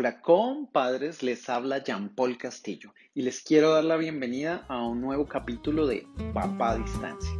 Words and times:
Hola 0.00 0.20
compadres, 0.20 1.24
les 1.24 1.48
habla 1.48 1.82
Jean 1.82 2.14
Paul 2.14 2.38
Castillo 2.38 2.94
y 3.14 3.22
les 3.22 3.42
quiero 3.42 3.72
dar 3.72 3.82
la 3.82 3.96
bienvenida 3.96 4.64
a 4.68 4.86
un 4.86 5.00
nuevo 5.00 5.26
capítulo 5.26 5.88
de 5.88 6.06
Papá 6.32 6.70
a 6.70 6.76
Distancia. 6.76 7.32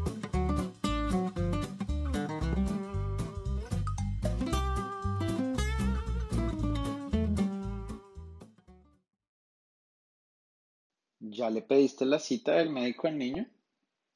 ¿Ya 11.21 11.50
le 11.50 11.63
pediste 11.63 12.04
la 12.07 12.18
cita 12.18 12.54
del 12.54 12.71
médico 12.71 13.07
al 13.07 13.18
niño? 13.18 13.46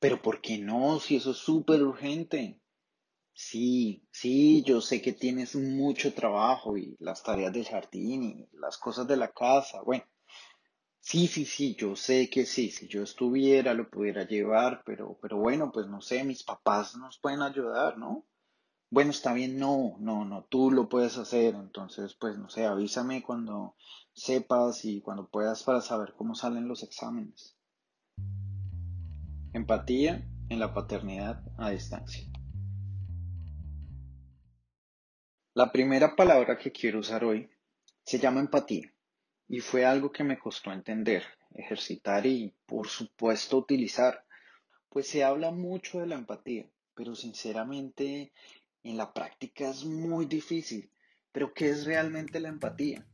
Pero 0.01 0.21
¿por 0.21 0.41
qué 0.41 0.59
no? 0.59 0.99
Si 0.99 1.15
eso 1.15 1.31
es 1.31 1.37
súper 1.37 1.81
urgente. 1.85 2.59
Sí, 3.35 4.07
sí, 4.11 4.63
yo 4.63 4.81
sé 4.81 5.01
que 5.01 5.13
tienes 5.13 5.57
mucho 5.57 6.13
trabajo 6.15 6.77
y 6.77 6.97
las 7.01 7.23
tareas 7.23 7.53
del 7.53 7.65
jardín 7.65 8.23
y 8.23 8.49
las 8.59 8.77
cosas 8.79 9.07
de 9.07 9.17
la 9.17 9.33
casa. 9.33 9.81
Bueno, 9.83 10.05
sí, 11.01 11.27
sí, 11.27 11.45
sí, 11.45 11.75
yo 11.75 11.97
sé 11.97 12.29
que 12.31 12.45
sí, 12.47 12.71
si 12.71 12.89
yo 12.89 13.03
estuviera 13.03 13.75
lo 13.75 13.89
pudiera 13.91 14.27
llevar, 14.27 14.83
pero, 14.85 15.19
pero 15.21 15.39
bueno, 15.39 15.73
pues 15.73 15.87
no 15.89 16.01
sé, 16.01 16.25
mis 16.25 16.43
papás 16.43 16.97
nos 16.97 17.19
pueden 17.19 17.43
ayudar, 17.43 17.99
¿no? 17.99 18.27
Bueno, 18.91 19.11
está 19.11 19.33
bien, 19.33 19.59
no, 19.59 19.97
no, 19.99 20.27
no, 20.27 20.45
tú 20.51 20.71
lo 20.71 20.91
puedes 20.91 21.17
hacer, 21.17 21.55
entonces, 21.55 22.15
pues 22.15 22.39
no 22.39 22.51
sé, 22.51 22.67
avísame 22.67 23.23
cuando 23.23 23.75
sepas 24.13 24.85
y 24.85 25.01
cuando 25.01 25.29
puedas 25.29 25.63
para 25.63 25.81
saber 25.81 26.13
cómo 26.15 26.35
salen 26.35 26.69
los 26.69 26.83
exámenes. 26.83 27.57
Empatía 29.55 30.29
en 30.51 30.59
la 30.59 30.75
paternidad 30.75 31.43
a 31.57 31.71
distancia. 31.71 32.32
La 35.55 35.71
primera 35.71 36.17
palabra 36.17 36.57
que 36.57 36.73
quiero 36.73 37.01
usar 37.01 37.25
hoy 37.25 37.47
se 38.05 38.19
llama 38.19 38.41
empatía 38.41 38.91
y 39.47 39.61
fue 39.61 39.85
algo 39.85 40.11
que 40.11 40.25
me 40.25 40.39
costó 40.39 40.73
entender, 40.73 41.25
ejercitar 41.55 42.25
y 42.25 42.55
por 42.65 42.89
supuesto 42.89 43.59
utilizar, 43.59 44.25
pues 44.89 45.09
se 45.09 45.23
habla 45.23 45.51
mucho 45.51 46.01
de 46.01 46.07
la 46.07 46.15
empatía, 46.15 46.71
pero 46.95 47.15
sinceramente 47.15 48.33
en 48.83 48.97
la 48.97 49.13
práctica 49.13 49.69
es 49.69 49.85
muy 49.85 50.25
difícil. 50.25 50.91
Pero 51.33 51.53
¿qué 51.53 51.69
es 51.69 51.85
realmente 51.85 52.41
la 52.41 52.49
empatía? 52.49 53.07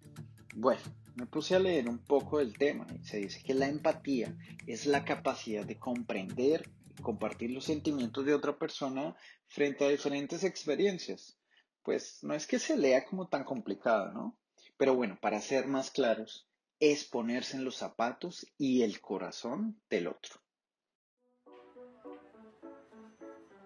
Bueno, 0.54 0.82
me 1.16 1.26
puse 1.26 1.56
a 1.56 1.58
leer 1.58 1.88
un 1.88 1.98
poco 1.98 2.38
del 2.38 2.56
tema 2.56 2.86
y 2.94 3.04
se 3.04 3.16
dice 3.16 3.42
que 3.42 3.54
la 3.54 3.66
empatía 3.66 4.32
es 4.64 4.86
la 4.86 5.04
capacidad 5.04 5.66
de 5.66 5.80
comprender 5.80 6.70
y 6.96 7.02
compartir 7.02 7.50
los 7.50 7.64
sentimientos 7.64 8.24
de 8.24 8.34
otra 8.34 8.56
persona 8.56 9.16
frente 9.48 9.84
a 9.84 9.88
diferentes 9.88 10.44
experiencias 10.44 11.37
pues 11.82 12.22
no 12.22 12.34
es 12.34 12.46
que 12.46 12.58
se 12.58 12.76
lea 12.76 13.04
como 13.04 13.28
tan 13.28 13.44
complicado, 13.44 14.12
¿no? 14.12 14.38
Pero 14.76 14.94
bueno, 14.94 15.18
para 15.20 15.40
ser 15.40 15.66
más 15.66 15.90
claros, 15.90 16.48
es 16.80 17.04
ponerse 17.04 17.56
en 17.56 17.64
los 17.64 17.76
zapatos 17.76 18.46
y 18.56 18.82
el 18.82 19.00
corazón 19.00 19.80
del 19.90 20.08
otro. 20.08 20.40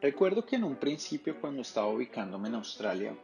Recuerdo 0.00 0.44
que 0.44 0.56
en 0.56 0.64
un 0.64 0.76
principio 0.76 1.40
cuando 1.40 1.62
estaba 1.62 1.88
ubicándome 1.88 2.48
en 2.48 2.56
Australia, 2.56 3.16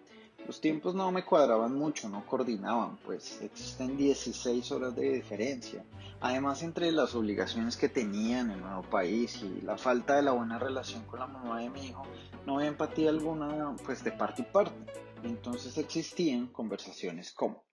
los 0.46 0.60
tiempos 0.60 0.94
no 0.94 1.12
me 1.12 1.24
cuadraban 1.24 1.74
mucho, 1.74 2.08
no 2.08 2.24
coordinaban, 2.26 2.96
pues 3.04 3.40
existen 3.42 3.96
16 3.96 4.72
horas 4.72 4.96
de 4.96 5.12
diferencia. 5.12 5.84
Además, 6.20 6.62
entre 6.62 6.90
las 6.90 7.14
obligaciones 7.14 7.76
que 7.76 7.88
tenía 7.88 8.40
en 8.40 8.50
el 8.50 8.60
nuevo 8.60 8.82
país 8.82 9.42
y 9.42 9.60
la 9.60 9.76
falta 9.76 10.16
de 10.16 10.22
la 10.22 10.32
buena 10.32 10.58
relación 10.58 11.04
con 11.04 11.20
la 11.20 11.26
mamá 11.26 11.60
de 11.60 11.70
mi 11.70 11.86
hijo, 11.86 12.02
no 12.46 12.56
había 12.56 12.68
empatía 12.68 13.10
alguna 13.10 13.76
pues 13.84 14.02
de 14.02 14.12
parte 14.12 14.42
y 14.42 14.44
parte. 14.46 14.92
Entonces 15.22 15.76
existían 15.76 16.46
conversaciones 16.46 17.32
como, 17.32 17.64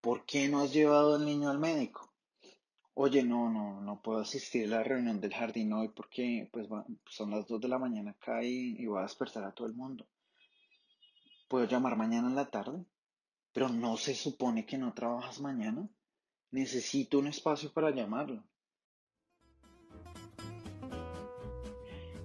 ¿por 0.00 0.24
qué 0.24 0.48
no 0.48 0.60
has 0.60 0.72
llevado 0.72 1.16
al 1.16 1.26
niño 1.26 1.50
al 1.50 1.58
médico? 1.58 2.10
Oye, 2.94 3.22
no, 3.22 3.50
no, 3.50 3.80
no 3.80 4.00
puedo 4.02 4.20
asistir 4.20 4.66
a 4.66 4.78
la 4.78 4.82
reunión 4.82 5.20
del 5.20 5.34
jardín 5.34 5.72
hoy 5.72 5.88
porque 5.88 6.48
pues 6.52 6.68
son 7.06 7.30
las 7.30 7.46
2 7.48 7.60
de 7.60 7.68
la 7.68 7.78
mañana 7.78 8.12
acá 8.12 8.42
y, 8.44 8.76
y 8.78 8.86
voy 8.86 9.00
a 9.00 9.02
despertar 9.02 9.44
a 9.44 9.52
todo 9.52 9.66
el 9.66 9.74
mundo. 9.74 10.06
¿Puedo 11.52 11.66
llamar 11.66 11.98
mañana 11.98 12.28
en 12.28 12.34
la 12.34 12.46
tarde? 12.46 12.82
Pero 13.52 13.68
no 13.68 13.98
se 13.98 14.14
supone 14.14 14.64
que 14.64 14.78
no 14.78 14.94
trabajas 14.94 15.38
mañana. 15.38 15.86
Necesito 16.50 17.18
un 17.18 17.26
espacio 17.26 17.70
para 17.74 17.90
llamarlo. 17.90 18.42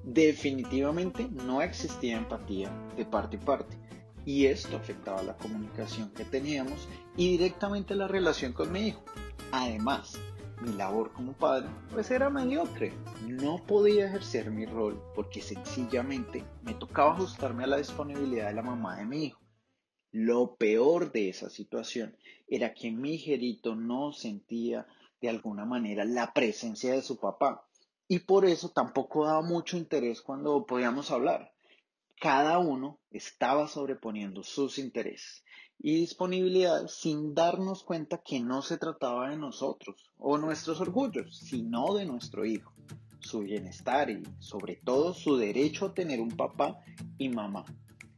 Definitivamente 0.05 1.27
no 1.29 1.61
existía 1.61 2.15
empatía 2.15 2.71
de 2.95 3.03
parte 3.03 3.35
y 3.35 3.39
parte. 3.39 3.77
Y 4.23 4.45
esto 4.45 4.77
afectaba 4.77 5.21
la 5.23 5.35
comunicación 5.35 6.09
que 6.11 6.23
teníamos 6.23 6.87
y 7.17 7.31
directamente 7.31 7.95
la 7.95 8.07
relación 8.07 8.53
con 8.53 8.71
mi 8.71 8.87
hijo. 8.87 9.03
Además, 9.51 10.17
mi 10.61 10.73
labor 10.73 11.11
como 11.13 11.33
padre 11.33 11.67
pues 11.91 12.09
era 12.11 12.29
mediocre. 12.29 12.93
No 13.27 13.57
podía 13.65 14.07
ejercer 14.07 14.51
mi 14.51 14.65
rol 14.65 15.01
porque 15.15 15.41
sencillamente 15.41 16.43
me 16.63 16.73
tocaba 16.73 17.13
ajustarme 17.13 17.63
a 17.63 17.67
la 17.67 17.77
disponibilidad 17.77 18.47
de 18.47 18.55
la 18.55 18.63
mamá 18.63 18.97
de 18.97 19.05
mi 19.05 19.25
hijo. 19.25 19.41
Lo 20.11 20.55
peor 20.55 21.11
de 21.11 21.29
esa 21.29 21.49
situación 21.49 22.15
era 22.47 22.73
que 22.73 22.91
mi 22.91 23.15
hijerito 23.15 23.75
no 23.75 24.13
sentía 24.13 24.87
de 25.21 25.29
alguna 25.29 25.65
manera 25.65 26.05
la 26.05 26.33
presencia 26.33 26.93
de 26.93 27.01
su 27.01 27.19
papá 27.19 27.67
y 28.07 28.19
por 28.19 28.45
eso 28.45 28.69
tampoco 28.69 29.25
daba 29.25 29.41
mucho 29.41 29.77
interés 29.77 30.21
cuando 30.21 30.65
podíamos 30.65 31.11
hablar. 31.11 31.53
Cada 32.19 32.57
uno 32.57 32.99
estaba 33.11 33.67
sobreponiendo 33.67 34.41
sus 34.41 34.79
intereses 34.79 35.43
y 35.77 35.99
disponibilidad 35.99 36.87
sin 36.87 37.35
darnos 37.35 37.83
cuenta 37.83 38.23
que 38.23 38.39
no 38.39 38.63
se 38.63 38.79
trataba 38.79 39.29
de 39.29 39.37
nosotros 39.37 40.09
o 40.17 40.39
nuestros 40.39 40.81
orgullos, 40.81 41.37
sino 41.37 41.93
de 41.93 42.05
nuestro 42.05 42.43
hijo, 42.43 42.73
su 43.19 43.41
bienestar 43.41 44.09
y 44.09 44.23
sobre 44.39 44.77
todo 44.77 45.13
su 45.13 45.37
derecho 45.37 45.85
a 45.85 45.93
tener 45.93 46.19
un 46.19 46.35
papá 46.35 46.79
y 47.19 47.29
mamá. 47.29 47.65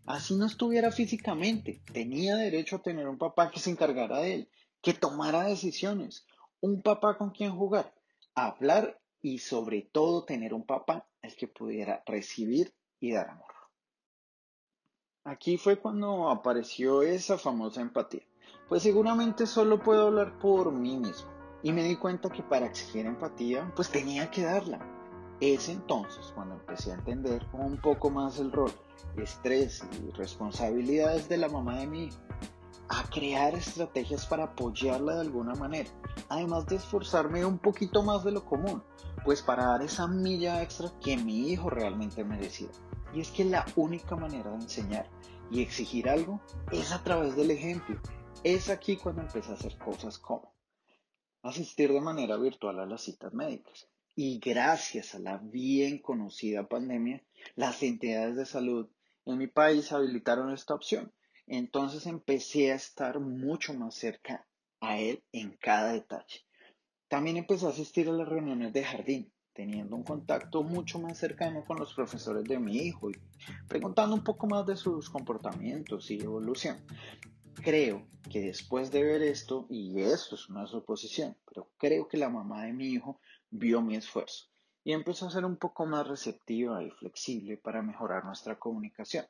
Así 0.06 0.34
no 0.36 0.46
estuviera 0.46 0.92
físicamente, 0.92 1.82
tenía 1.92 2.38
derecho 2.38 2.78
a 2.78 2.82
tener 2.82 3.06
un 3.06 3.18
papá 3.18 3.52
que 3.52 3.60
se 3.60 3.70
encargara 3.70 4.20
de 4.20 4.34
él, 4.34 4.50
que 4.82 4.94
tomara 4.94 5.44
decisiones, 5.44 6.26
un 6.62 6.82
papá 6.82 7.18
con 7.18 7.32
quien 7.32 7.52
jugar, 7.52 7.94
hablar 8.34 9.02
y 9.22 9.40
sobre 9.40 9.82
todo 9.82 10.24
tener 10.24 10.54
un 10.54 10.66
papá 10.66 11.10
al 11.22 11.36
que 11.36 11.50
pudiera 11.50 12.02
recibir 12.06 12.74
y 13.02 13.12
dar 13.12 13.30
amor. 13.30 13.59
Aquí 15.26 15.58
fue 15.58 15.78
cuando 15.78 16.30
apareció 16.30 17.02
esa 17.02 17.38
famosa 17.38 17.82
empatía. 17.82 18.24
Pues 18.70 18.84
seguramente 18.84 19.48
solo 19.48 19.84
puedo 19.84 20.08
hablar 20.08 20.40
por 20.40 20.72
mí 20.72 20.98
mismo. 20.98 21.30
Y 21.62 21.74
me 21.74 21.84
di 21.84 21.98
cuenta 21.98 22.30
que 22.30 22.42
para 22.42 22.68
exigir 22.68 23.06
empatía, 23.06 23.70
pues 23.76 23.90
tenía 23.90 24.32
que 24.32 24.44
darla. 24.44 24.80
Es 25.42 25.68
entonces 25.68 26.32
cuando 26.34 26.56
empecé 26.56 26.92
a 26.92 26.96
entender 26.96 27.46
un 27.52 27.82
poco 27.82 28.10
más 28.10 28.40
el 28.40 28.52
rol, 28.52 28.72
estrés 29.18 29.84
y 30.02 30.12
responsabilidades 30.12 31.28
de 31.28 31.38
la 31.38 31.50
mamá 31.50 31.78
de 31.80 31.88
mi 31.88 32.04
hijo. 32.06 32.20
A 32.88 33.04
crear 33.10 33.56
estrategias 33.56 34.26
para 34.26 34.46
apoyarla 34.46 35.16
de 35.16 35.22
alguna 35.22 35.54
manera. 35.54 35.90
Además 36.30 36.66
de 36.66 36.78
esforzarme 36.78 37.46
un 37.46 37.60
poquito 37.60 38.04
más 38.04 38.24
de 38.24 38.32
lo 38.32 38.46
común. 38.46 38.82
Pues 39.26 39.42
para 39.42 39.66
dar 39.66 39.82
esa 39.82 40.08
milla 40.08 40.64
extra 40.64 40.90
que 41.02 41.18
mi 41.18 41.50
hijo 41.50 41.70
realmente 41.70 42.24
merecía. 42.24 42.70
Y 43.14 43.22
es 43.22 43.32
que 43.32 43.44
la 43.44 43.66
única 43.76 44.16
manera 44.16 44.52
de 44.52 44.58
enseñar 44.58 45.10
y 45.52 45.62
exigir 45.62 46.10
algo 46.10 46.42
es 46.72 46.92
a 46.92 47.04
través 47.04 47.36
del 47.36 47.52
ejemplo. 47.52 48.00
Es 48.44 48.70
aquí 48.70 48.98
cuando 48.98 49.22
empecé 49.22 49.52
a 49.52 49.56
hacer 49.56 49.78
cosas 49.78 50.18
como 50.20 50.54
asistir 51.42 51.92
de 51.92 52.02
manera 52.02 52.38
virtual 52.38 52.80
a 52.80 52.86
las 52.86 53.02
citas 53.02 53.34
médicas. 53.34 53.88
Y 54.16 54.40
gracias 54.40 55.16
a 55.16 55.20
la 55.20 55.38
bien 55.38 56.00
conocida 56.00 56.68
pandemia, 56.68 57.24
las 57.56 57.82
entidades 57.84 58.36
de 58.36 58.46
salud 58.46 58.90
en 59.26 59.38
mi 59.38 59.48
país 59.48 59.92
habilitaron 59.92 60.52
esta 60.52 60.74
opción. 60.74 61.14
Entonces 61.48 62.06
empecé 62.06 62.72
a 62.72 62.76
estar 62.76 63.20
mucho 63.20 63.74
más 63.74 63.96
cerca 63.96 64.46
a 64.82 65.00
él 65.00 65.24
en 65.32 65.58
cada 65.58 65.94
detalle. 65.94 66.46
También 67.08 67.38
empecé 67.38 67.66
a 67.66 67.70
asistir 67.70 68.08
a 68.10 68.14
las 68.14 68.28
reuniones 68.28 68.74
de 68.74 68.84
jardín, 68.84 69.34
teniendo 69.54 69.96
un 69.96 70.04
contacto 70.04 70.64
mucho 70.64 71.00
más 71.00 71.18
cercano 71.18 71.64
con 71.66 71.78
los 71.78 71.94
profesores 71.94 72.44
de 72.44 72.60
mi 72.60 72.78
hijo 72.78 73.10
y 73.10 73.16
preguntando 73.68 74.16
un 74.16 74.24
poco 74.24 74.48
más 74.48 74.66
de 74.66 74.76
sus 74.76 75.10
comportamientos 75.10 76.10
y 76.12 76.20
evolución. 76.20 76.78
Creo 77.62 78.08
que 78.32 78.42
después 78.42 78.92
de 78.92 79.04
ver 79.04 79.22
esto, 79.22 79.66
y 79.70 80.00
esto 80.00 80.36
es 80.36 80.50
una 80.50 80.66
suposición, 80.66 81.36
pero 81.48 81.70
creo 81.78 82.08
que 82.08 82.18
la 82.18 82.30
mamá 82.30 82.66
de 82.66 82.74
mi 82.74 82.88
hijo 82.88 83.20
vio 83.50 83.82
mi 83.82 83.96
esfuerzo 83.96 84.50
y 84.84 84.94
empezó 84.94 85.28
a 85.28 85.32
ser 85.32 85.46
un 85.46 85.58
poco 85.58 85.86
más 85.86 86.08
receptiva 86.08 86.84
y 86.84 86.90
flexible 86.90 87.58
para 87.58 87.82
mejorar 87.82 88.26
nuestra 88.26 88.58
comunicación. 88.58 89.26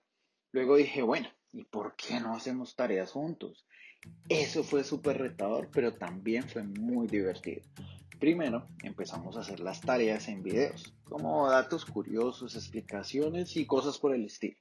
Luego 0.52 0.78
dije, 0.78 1.02
bueno, 1.02 1.30
¿y 1.52 1.66
por 1.66 1.96
qué 1.96 2.20
no 2.20 2.36
hacemos 2.36 2.76
tareas 2.76 3.12
juntos? 3.12 3.66
Eso 4.30 4.64
fue 4.64 4.84
súper 4.84 5.18
retador, 5.18 5.70
pero 5.72 5.94
también 5.94 6.48
fue 6.48 6.64
muy 6.64 7.08
divertido. 7.08 7.62
Primero, 8.20 8.68
empezamos 8.84 9.38
a 9.38 9.40
hacer 9.40 9.62
las 9.62 9.80
tareas 9.80 10.28
en 10.28 10.44
videos, 10.44 10.94
como 11.06 11.50
datos 11.50 11.86
curiosos, 11.86 12.54
explicaciones 12.56 13.56
y 13.56 13.66
cosas 13.66 13.98
por 13.98 14.14
el 14.14 14.26
estilo. 14.26 14.58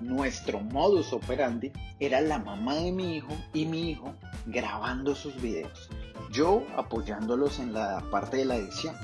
nuestro 0.00 0.60
modus 0.60 1.12
operandi 1.12 1.72
era 1.98 2.20
la 2.20 2.38
mamá 2.38 2.74
de 2.74 2.92
mi 2.92 3.16
hijo 3.16 3.34
y 3.52 3.66
mi 3.66 3.90
hijo 3.90 4.14
grabando 4.46 5.14
sus 5.14 5.40
videos, 5.40 5.88
yo 6.30 6.64
apoyándolos 6.76 7.58
en 7.58 7.72
la 7.72 8.04
parte 8.10 8.36
de 8.36 8.44
la 8.44 8.56
edición, 8.56 8.94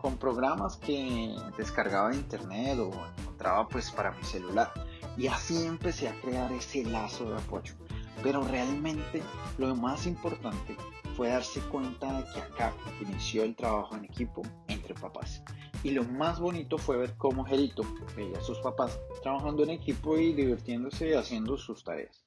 con 0.00 0.16
programas 0.16 0.76
que 0.78 1.32
descargaba 1.56 2.10
de 2.10 2.16
internet 2.16 2.78
o 2.78 2.90
encontraba 3.18 3.68
pues 3.68 3.90
para 3.90 4.12
mi 4.12 4.24
celular. 4.24 4.72
Y 5.16 5.28
así 5.28 5.64
empecé 5.64 6.08
a 6.08 6.20
crear 6.20 6.52
ese 6.52 6.84
lazo 6.84 7.30
de 7.30 7.38
apoyo. 7.38 7.74
Pero 8.22 8.42
realmente 8.42 9.22
lo 9.58 9.74
más 9.76 10.06
importante 10.06 10.76
fue 11.16 11.28
darse 11.28 11.60
cuenta 11.70 12.20
de 12.20 12.30
que 12.30 12.40
acá 12.40 12.76
inició 13.00 13.44
el 13.44 13.56
trabajo 13.56 13.96
en 13.96 14.04
equipo 14.04 14.42
entre 14.68 14.92
papás. 14.94 15.42
Y 15.82 15.92
lo 15.92 16.04
más 16.04 16.38
bonito 16.38 16.76
fue 16.76 16.98
ver 16.98 17.16
cómo 17.16 17.42
Gerito 17.46 17.84
veía 18.14 18.36
a 18.36 18.42
sus 18.42 18.58
papás 18.58 19.00
trabajando 19.22 19.62
en 19.62 19.70
equipo 19.70 20.18
y 20.18 20.34
divirtiéndose 20.34 21.16
haciendo 21.16 21.56
sus 21.56 21.82
tareas. 21.82 22.22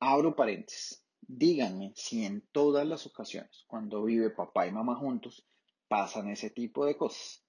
Abro 0.00 0.36
paréntesis. 0.36 1.02
Díganme 1.22 1.92
si 1.96 2.26
en 2.26 2.42
todas 2.52 2.86
las 2.86 3.06
ocasiones, 3.06 3.64
cuando 3.66 4.04
vive 4.04 4.28
papá 4.28 4.66
y 4.66 4.70
mamá 4.70 4.96
juntos, 4.96 5.46
pasan 5.88 6.28
ese 6.28 6.50
tipo 6.50 6.84
de 6.84 6.94
cosas. 6.94 7.42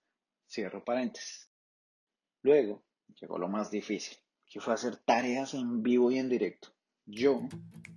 Cierro 0.49 0.85
paréntesis. 0.85 1.49
Luego 2.43 2.81
llegó 3.19 3.37
lo 3.37 3.49
más 3.49 3.69
difícil, 3.69 4.17
que 4.45 4.61
fue 4.61 4.73
hacer 4.73 4.95
tareas 4.95 5.53
en 5.53 5.83
vivo 5.83 6.11
y 6.11 6.17
en 6.17 6.29
directo. 6.29 6.76
Yo, 7.09 7.39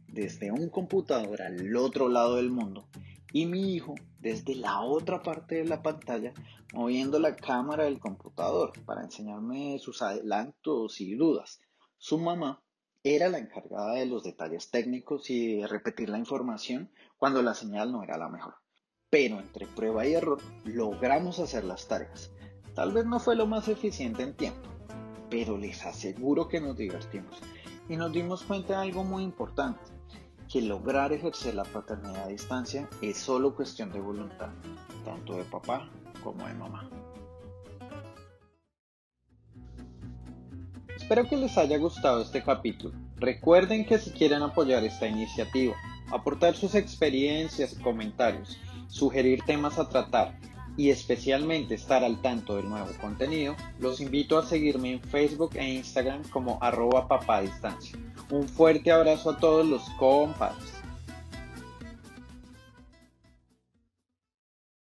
desde 0.06 0.52
un 0.52 0.68
computador 0.68 1.42
al 1.42 1.76
otro 1.76 2.08
lado 2.08 2.36
del 2.36 2.52
mundo, 2.52 2.86
y 3.32 3.44
mi 3.46 3.74
hijo 3.74 3.96
desde 4.20 4.54
la 4.54 4.82
otra 4.82 5.20
parte 5.20 5.56
de 5.56 5.64
la 5.64 5.82
pantalla 5.82 6.32
moviendo 6.72 7.18
la 7.18 7.34
cámara 7.34 7.84
del 7.84 7.98
computador 7.98 8.72
para 8.84 9.02
enseñarme 9.02 9.80
sus 9.80 10.00
adelantos 10.02 11.00
y 11.00 11.16
dudas. 11.16 11.58
Su 11.98 12.18
mamá 12.18 12.62
era 13.02 13.28
la 13.28 13.38
encargada 13.38 13.94
de 13.94 14.06
los 14.06 14.22
detalles 14.22 14.70
técnicos 14.70 15.28
y 15.28 15.56
de 15.56 15.66
repetir 15.66 16.08
la 16.08 16.18
información 16.18 16.92
cuando 17.16 17.42
la 17.42 17.54
señal 17.54 17.90
no 17.90 18.04
era 18.04 18.16
la 18.16 18.28
mejor. 18.28 18.54
Pero 19.10 19.40
entre 19.40 19.66
prueba 19.66 20.06
y 20.06 20.14
error 20.14 20.38
logramos 20.64 21.40
hacer 21.40 21.64
las 21.64 21.88
tareas. 21.88 22.30
Tal 22.76 22.92
vez 22.92 23.06
no 23.06 23.18
fue 23.18 23.34
lo 23.34 23.48
más 23.48 23.66
eficiente 23.66 24.22
en 24.22 24.36
tiempo, 24.36 24.68
pero 25.28 25.58
les 25.58 25.84
aseguro 25.84 26.46
que 26.46 26.60
nos 26.60 26.76
divertimos 26.76 27.40
y 27.90 27.96
nos 27.96 28.12
dimos 28.12 28.44
cuenta 28.44 28.74
de 28.74 28.88
algo 28.88 29.02
muy 29.02 29.24
importante 29.24 29.80
que 30.48 30.62
lograr 30.62 31.12
ejercer 31.12 31.56
la 31.56 31.64
paternidad 31.64 32.24
a 32.24 32.28
distancia 32.28 32.88
es 33.02 33.18
solo 33.18 33.56
cuestión 33.56 33.90
de 33.92 33.98
voluntad, 33.98 34.50
tanto 35.04 35.34
de 35.34 35.42
papá 35.42 35.90
como 36.22 36.46
de 36.46 36.54
mamá. 36.54 36.88
Espero 40.96 41.28
que 41.28 41.36
les 41.36 41.58
haya 41.58 41.78
gustado 41.78 42.22
este 42.22 42.44
capítulo. 42.44 42.94
Recuerden 43.16 43.84
que 43.84 43.98
si 43.98 44.10
quieren 44.12 44.42
apoyar 44.42 44.84
esta 44.84 45.08
iniciativa, 45.08 45.74
aportar 46.12 46.54
sus 46.54 46.76
experiencias 46.76 47.74
comentarios, 47.74 48.56
sugerir 48.86 49.42
temas 49.44 49.80
a 49.80 49.88
tratar 49.88 50.38
y 50.80 50.88
especialmente 50.88 51.74
estar 51.74 52.02
al 52.02 52.22
tanto 52.22 52.56
del 52.56 52.66
nuevo 52.66 52.88
contenido, 53.02 53.54
los 53.80 54.00
invito 54.00 54.38
a 54.38 54.46
seguirme 54.46 54.92
en 54.92 55.02
Facebook 55.02 55.50
e 55.56 55.74
Instagram 55.74 56.22
como 56.30 56.56
arroba 56.62 57.06
papadistancia. 57.06 57.98
Un 58.30 58.48
fuerte 58.48 58.90
abrazo 58.90 59.28
a 59.28 59.36
todos 59.36 59.66
los 59.66 59.82
compas. 59.98 60.54